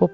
[0.00, 0.08] по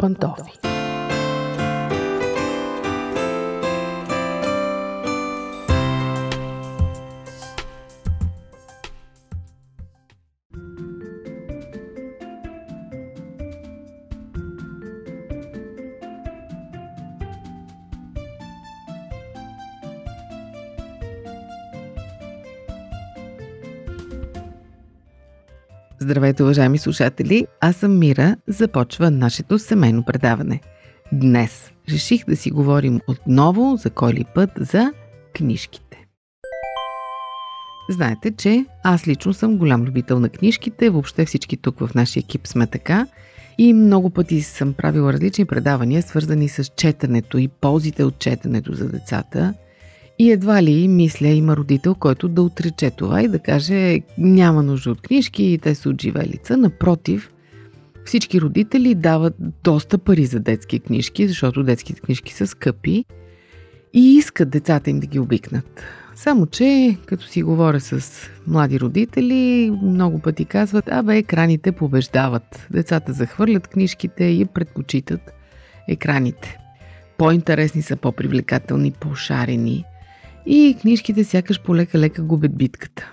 [26.01, 27.47] Здравейте, уважаеми слушатели!
[27.61, 28.37] Аз съм Мира.
[28.47, 30.61] Започва нашето семейно предаване.
[31.13, 34.93] Днес реших да си говорим отново, за кой ли път, за
[35.37, 36.07] книжките.
[37.91, 42.47] Знаете, че аз лично съм голям любител на книжките, въобще всички тук в нашия екип
[42.47, 43.07] сме така
[43.59, 48.89] и много пъти съм правила различни предавания, свързани с четенето и ползите от четенето за
[48.89, 49.55] децата–
[50.19, 54.91] и едва ли, мисля, има родител, който да отрече това и да каже няма нужда
[54.91, 56.57] от книжки и те са от живелица.
[56.57, 57.31] Напротив,
[58.05, 63.05] всички родители дават доста пари за детски книжки, защото детските книжки са скъпи
[63.95, 65.83] и искат децата им да ги обикнат.
[66.15, 72.67] Само, че като си говоря с млади родители, много пъти казват, абе, екраните побеждават.
[72.71, 75.21] Децата захвърлят книжките и предпочитат
[75.89, 76.59] екраните.
[77.19, 79.85] По-интересни са, по-привлекателни, по-шарени–
[80.47, 83.13] и книжките сякаш полека-лека губят битката.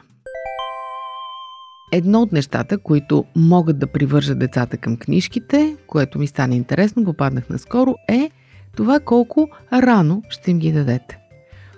[1.91, 7.49] Едно от нещата, които могат да привържат децата към книжките, което ми стане интересно, попаднах
[7.49, 8.31] наскоро, е
[8.75, 11.17] това колко рано ще им ги дадете.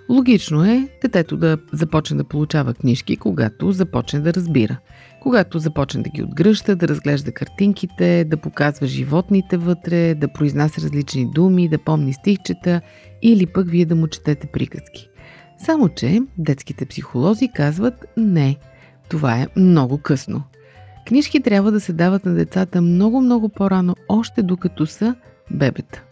[0.08, 4.76] Логично е детето да започне да получава книжки, когато започне да разбира.
[5.22, 11.30] Когато започне да ги отгръща, да разглежда картинките, да показва животните вътре, да произнася различни
[11.34, 12.80] думи, да помни стихчета
[13.22, 15.08] или пък вие да му четете приказки.
[15.58, 18.56] Само, че детските психолози казват не,
[19.08, 20.42] това е много късно.
[21.06, 25.14] Книжки трябва да се дават на децата много-много по-рано, още докато са
[25.50, 26.02] бебета.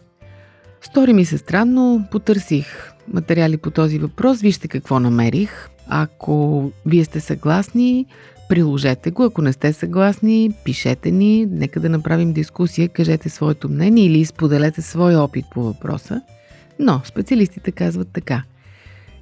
[0.81, 5.69] Стори ми се странно, потърсих материали по този въпрос, вижте какво намерих.
[5.87, 8.05] Ако вие сте съгласни,
[8.49, 9.23] приложете го.
[9.23, 14.81] Ако не сте съгласни, пишете ни, нека да направим дискусия, кажете своето мнение или споделете
[14.81, 16.21] свой опит по въпроса.
[16.79, 18.43] Но специалистите казват така–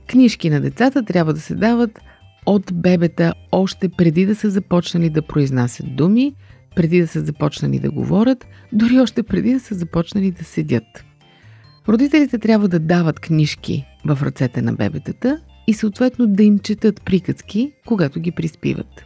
[0.08, 2.00] Книжки на децата трябва да се дават
[2.46, 6.34] от бебета още преди да са започнали да произнасят думи,
[6.75, 11.06] преди да са започнали да говорят, дори още преди да са започнали да седят.
[11.88, 17.72] Родителите трябва да дават книжки в ръцете на бебетата и съответно да им четат приказки,
[17.85, 19.03] когато ги приспиват.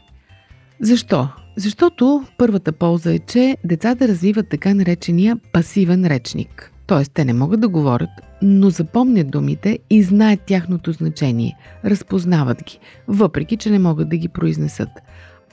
[0.81, 1.29] Защо?
[1.55, 6.71] Защото първата полза е, че децата развиват така наречения пасивен речник.
[6.87, 7.03] Т.е.
[7.05, 8.09] те не могат да говорят,
[8.41, 14.27] но запомнят думите и знаят тяхното значение, разпознават ги, въпреки че не могат да ги
[14.27, 14.89] произнесат.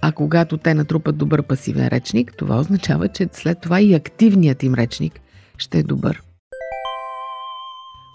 [0.00, 4.74] А когато те натрупат добър пасивен речник, това означава, че след това и активният им
[4.74, 5.20] речник
[5.58, 6.22] ще е добър.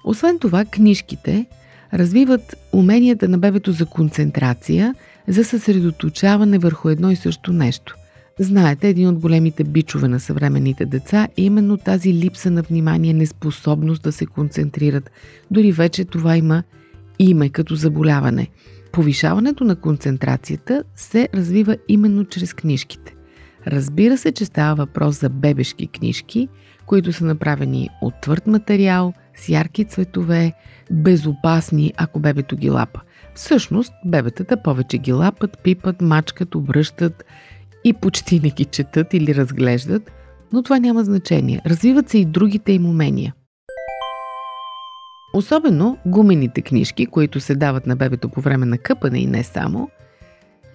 [0.06, 1.46] Освен това, книжките
[1.94, 4.96] развиват уменията на бебето за концентрация,
[5.28, 7.96] за съсредоточаване върху едно и също нещо.
[8.42, 14.04] Знаете, един от големите бичове на съвременните деца е именно тази липса на внимание, неспособност
[14.04, 15.12] да се концентрират.
[15.52, 16.64] Дори вече това има
[17.20, 18.48] име като заболяване.
[18.92, 23.16] Повишаването на концентрацията се развива именно чрез книжките.
[23.68, 26.48] Разбира се, че става въпрос за бебешки книжки,
[26.86, 30.54] които са направени от твърд материал, с ярки цветове,
[30.92, 33.02] безопасни, ако бебето ги лапа.
[33.36, 37.26] Всъщност, бебетата повече ги лапат, пипат, мачкат, обръщат
[37.84, 40.12] и почти не ги четат или разглеждат,
[40.54, 41.62] но това няма значение.
[41.66, 43.34] Развиват се и другите им умения.
[45.34, 49.90] Особено гумените книжки, които се дават на бебето по време на къпане и не само,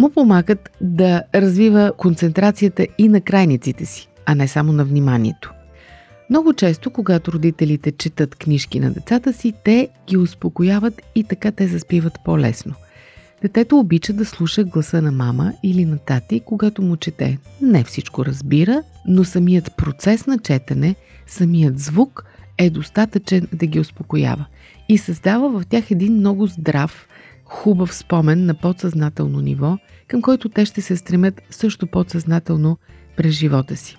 [0.01, 5.53] му помагат да развива концентрацията и на крайниците си, а не само на вниманието.
[6.31, 11.67] Много често, когато родителите четат книжки на децата си, те ги успокояват и така те
[11.67, 12.75] заспиват по-лесно.
[13.45, 17.39] Детето обича да слуша гласа на мама или на тати, когато му чете.
[17.63, 20.95] Не всичко разбира, но самият процес на четене,
[21.27, 22.25] самият звук
[22.59, 24.47] е достатъчен да ги успокоява
[24.89, 27.09] и създава в тях един много здрав,
[27.45, 32.79] хубав спомен на подсъзнателно ниво, към който те ще се стремят също подсъзнателно
[33.17, 33.97] през живота си.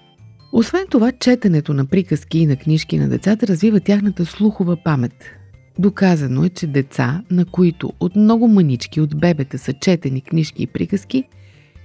[0.53, 5.13] Освен това, четенето на приказки и на книжки на децата развива тяхната слухова памет.
[5.79, 10.67] Доказано е, че деца, на които от много манички от бебета са четени книжки и
[10.67, 11.23] приказки,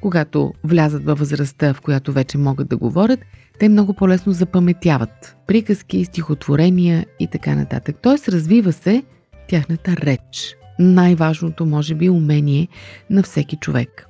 [0.01, 3.21] когато влязат във възрастта, в която вече могат да говорят,
[3.59, 7.97] те много по-лесно запаметяват приказки, стихотворения и така нататък.
[8.03, 9.03] Тоест развива се
[9.49, 10.57] тяхната реч.
[10.79, 12.69] Най-важното, може би, умение
[13.11, 14.07] на всеки човек.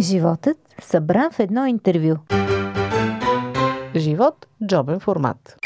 [0.00, 2.16] Животът събран в едно интервю.
[3.96, 5.65] Живот– джобен формат.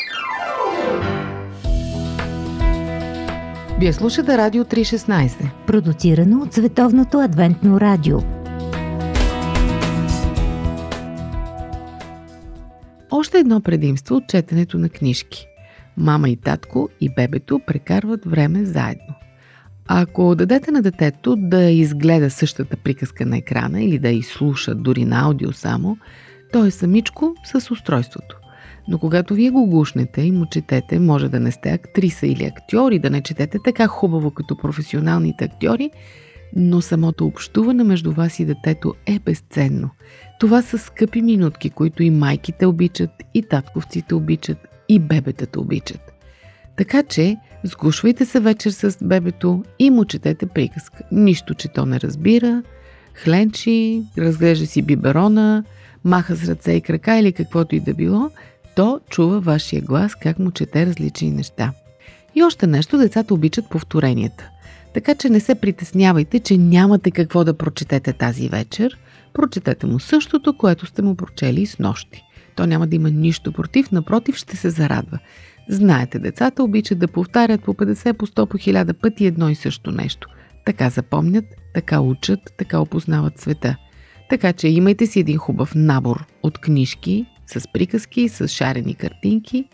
[3.81, 5.67] Вие слушате Радио 316.
[5.67, 8.19] Продуцирано от Световното адвентно радио.
[13.11, 15.47] Още едно предимство от четенето на книжки.
[15.97, 19.15] Мама и татко и бебето прекарват време заедно.
[19.87, 25.25] Ако дадете на детето да изгледа същата приказка на екрана или да изслуша дори на
[25.25, 25.99] аудио само,
[26.53, 28.40] то е самичко с устройството.
[28.91, 32.99] Но когато вие го гушнете и му четете, може да не сте актриса или актьори,
[32.99, 35.91] да не четете така хубаво като професионалните актьори,
[36.57, 39.91] но самото общуване между вас и детето е безценно.
[40.41, 44.59] Това са скъпи минутки, които и майките обичат, и татковците обичат,
[44.89, 46.13] и бебетата обичат.
[46.77, 51.03] Така че, сгушвайте се вечер с бебето и му четете приказка.
[51.13, 52.63] Нищо, че то не разбира,
[53.15, 55.65] хленчи, разглежда си биберона,
[56.05, 58.31] маха с ръце и крака или каквото и да било,
[58.77, 61.73] то чува вашия глас как му чете различни неща.
[62.35, 64.51] И още нещо, децата обичат повторенията.
[64.95, 68.99] Така че не се притеснявайте, че нямате какво да прочетете тази вечер.
[69.33, 72.23] Прочетете му същото, което сте му прочели с нощи.
[72.57, 75.19] То няма да има нищо против, напротив ще се зарадва.
[75.69, 79.91] Знаете, децата обичат да повтарят по 50, по 100, по 1000 пъти едно и също
[79.91, 80.29] нещо.
[80.67, 81.45] Така запомнят,
[81.75, 83.77] така учат, така опознават света.
[84.31, 89.65] Така че имайте си един хубав набор от книжки с приказки, с шарени картинки.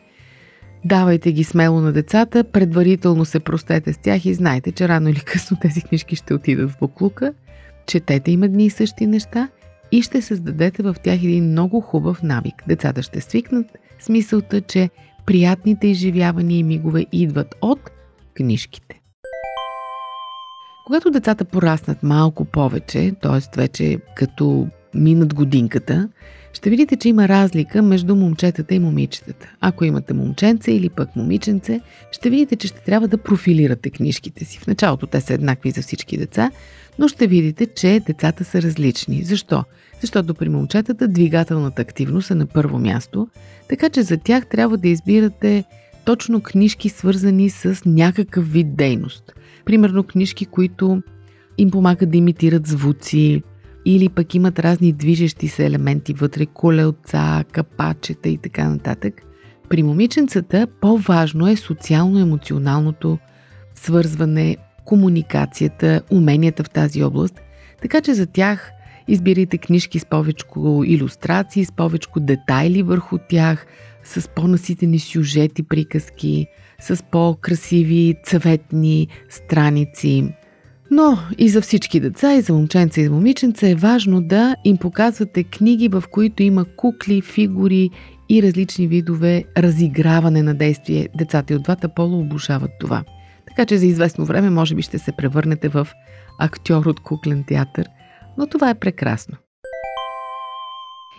[0.84, 5.20] Давайте ги смело на децата, предварително се простете с тях и знайте, че рано или
[5.20, 7.32] късно тези книжки ще отидат в буклука.
[7.86, 9.48] Четете им едни и същи неща
[9.92, 12.62] и ще създадете в тях един много хубав навик.
[12.68, 13.66] Децата ще свикнат
[14.00, 14.90] с мисълта, че
[15.26, 17.90] приятните изживявания и мигове идват от
[18.34, 19.00] книжките.
[20.86, 23.60] Когато децата пораснат малко повече, т.е.
[23.60, 26.08] вече като минат годинката,
[26.56, 29.48] ще видите, че има разлика между момчетата и момичетата.
[29.60, 31.80] Ако имате момченце или пък момиченце,
[32.12, 34.58] ще видите, че ще трябва да профилирате книжките си.
[34.58, 36.50] В началото те са еднакви за всички деца,
[36.98, 39.22] но ще видите, че децата са различни.
[39.22, 39.64] Защо?
[40.00, 43.28] Защото при момчетата двигателната активност е на първо място,
[43.68, 45.64] така че за тях трябва да избирате
[46.04, 49.32] точно книжки, свързани с някакъв вид дейност.
[49.64, 51.02] Примерно книжки, които
[51.58, 53.42] им помагат да имитират звуци,
[53.88, 59.22] или пък имат разни движещи се елементи вътре, колелца, капачета и така нататък.
[59.68, 63.18] При момиченцата по-важно е социално-емоционалното
[63.74, 67.40] свързване, комуникацията, уменията в тази област,
[67.82, 68.72] така че за тях
[69.08, 70.44] избирайте книжки с повече
[70.86, 73.66] иллюстрации, с повече детайли върху тях,
[74.04, 76.46] с по-наситени сюжети, приказки,
[76.80, 80.34] с по-красиви цветни страници.
[80.90, 84.76] Но и за всички деца, и за момченца, и за момиченца е важно да им
[84.76, 87.90] показвате книги, в които има кукли, фигури
[88.28, 91.08] и различни видове разиграване на действие.
[91.18, 93.04] Децата и от двата пола обожават това.
[93.48, 95.88] Така че за известно време може би ще се превърнете в
[96.38, 97.88] актьор от куклен театър,
[98.38, 99.36] но това е прекрасно.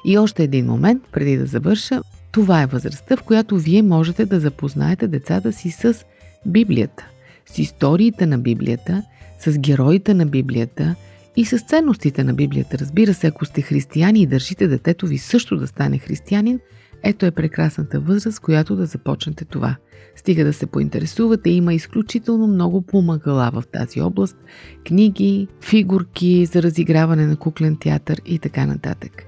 [0.06, 4.40] И още един момент, преди да завърша, това е възрастта, в която вие можете да
[4.40, 6.06] запознаете децата си с
[6.46, 7.08] Библията,
[7.46, 9.04] с историите на Библията–
[9.40, 10.96] с героите на Библията
[11.36, 12.78] и с ценностите на Библията.
[12.78, 16.60] Разбира се, ако сте християни и държите детето ви също да стане християнин,
[17.04, 19.76] ето е прекрасната възраст, която да започнете това.
[20.16, 24.38] Стига да се поинтересувате, има изключително много помагала в тази област,
[24.88, 29.24] книги, фигурки за разиграване на куклен театър и така нататък.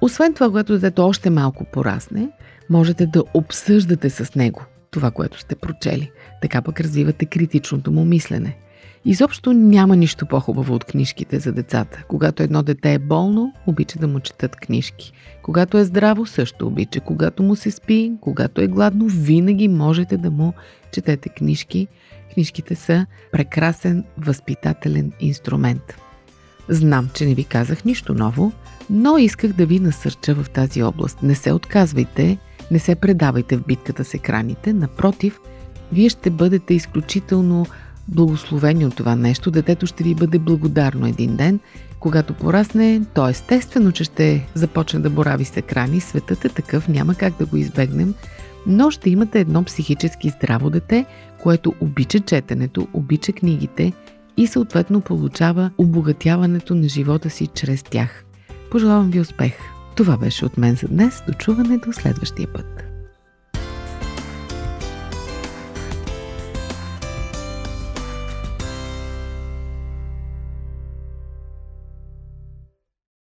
[0.00, 2.28] Освен това, когато детето още малко порасне,
[2.70, 6.10] можете да обсъждате с него това, което сте прочели.
[6.42, 8.56] Така пък развивате критичното му мислене.
[9.04, 12.04] Изобщо няма нищо по-хубаво от книжките за децата.
[12.08, 15.12] Когато едно дете е болно, обича да му четат книжки.
[15.42, 17.00] Когато е здраво, също обича.
[17.00, 20.52] Когато му се спи, когато е гладно, винаги можете да му
[20.92, 21.88] четете книжки.
[22.34, 25.96] Книжките са прекрасен възпитателен инструмент.
[26.68, 28.52] Знам, че не ви казах нищо ново,
[28.90, 31.22] но исках да ви насърча в тази област.
[31.22, 32.38] Не се отказвайте,
[32.70, 34.72] не се предавайте в битката с екраните.
[34.72, 35.40] Напротив,
[35.92, 37.66] вие ще бъдете изключително
[38.08, 39.50] благословени от това нещо.
[39.50, 41.60] Детето ще ви бъде благодарно един ден.
[42.00, 46.00] Когато порасне, то естествено, че ще започне да борави с екрани.
[46.00, 48.14] Светът е такъв, няма как да го избегнем.
[48.66, 51.04] Но ще имате едно психически здраво дете,
[51.42, 53.92] което обича четенето, обича книгите
[54.36, 58.24] и съответно получава обогатяването на живота си чрез тях.
[58.70, 59.52] Пожелавам ви успех!
[59.96, 61.22] Това беше от мен за днес.
[61.26, 62.91] Дочуване до следващия път.